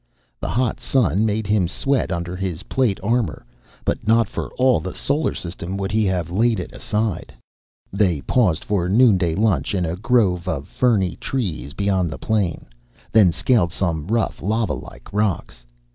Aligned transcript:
The 0.39 0.49
hot 0.49 0.79
sun 0.79 1.27
made 1.27 1.45
him 1.45 1.67
sweat 1.67 2.11
under 2.11 2.35
his 2.35 2.63
plate 2.63 2.99
armor, 3.03 3.45
but 3.85 4.07
not 4.07 4.27
for 4.27 4.49
all 4.55 4.79
the 4.79 4.95
Solar 4.95 5.35
System 5.35 5.77
would 5.77 5.91
he 5.91 6.05
have 6.05 6.31
laid 6.31 6.59
it 6.59 6.71
aside. 6.73 7.31
They 7.93 8.21
paused 8.21 8.63
for 8.65 8.89
noonday 8.89 9.35
lunch 9.35 9.75
in 9.75 9.85
a 9.85 9.95
grove 9.95 10.47
of 10.47 10.67
ferny 10.67 11.17
trees 11.17 11.75
beyond 11.75 12.09
the 12.09 12.17
plain, 12.17 12.65
then 13.11 13.31
scaled 13.31 13.71
some 13.71 14.07
rough 14.07 14.41
lava 14.41 14.73
like 14.73 15.07
rocks. 15.13 15.67